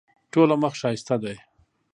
[0.31, 1.33] ټوله مخ ښایسته ده.